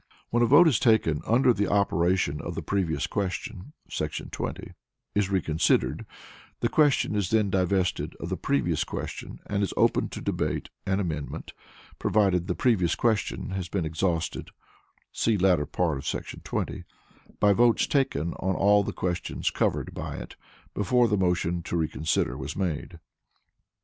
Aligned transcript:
When 0.31 0.41
a 0.41 0.47
vote 0.47 0.65
taken 0.81 1.21
under 1.27 1.53
the 1.53 1.67
operation 1.69 2.41
of 2.41 2.55
the 2.55 2.63
previous 2.63 3.05
question[§ 3.05 3.71
20] 4.31 4.73
is 5.13 5.29
reconsidered, 5.29 6.07
the 6.59 6.69
question 6.69 7.15
is 7.15 7.29
then 7.29 7.51
divested 7.51 8.15
of 8.19 8.29
the 8.29 8.35
previous 8.35 8.83
question, 8.83 9.41
and 9.45 9.61
is 9.61 9.75
open 9.77 10.09
to 10.09 10.19
debate 10.19 10.69
and 10.87 10.99
amendment, 10.99 11.53
provided 11.99 12.47
the 12.47 12.55
previous 12.55 12.95
question 12.95 13.51
had 13.51 13.69
been 13.69 13.85
exhausted 13.85 14.49
[see 15.11 15.37
latter 15.37 15.67
part 15.67 15.99
of§ 15.99 16.03
20] 16.43 16.83
by 17.39 17.53
votes 17.53 17.85
taken 17.85 18.33
on 18.39 18.55
all 18.55 18.83
the 18.83 18.93
questions 18.93 19.51
covered 19.51 19.93
by 19.93 20.15
it, 20.15 20.35
before 20.73 21.07
the 21.07 21.15
motion 21.15 21.61
to 21.61 21.77
reconsider 21.77 22.35
was 22.35 22.55
made. 22.55 22.97